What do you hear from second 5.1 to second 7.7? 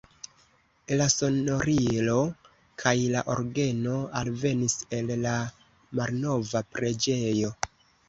la malnova preĝejo.